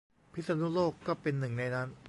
[0.33, 1.89] พิษณุโลกก็เป็นหนึ่งในนั้น